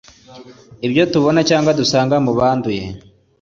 Ibyo 0.87 1.03
tubona 1.13 1.39
cyangwa 1.49 1.71
dusanga 1.79 2.15
mubanduye 2.25 2.83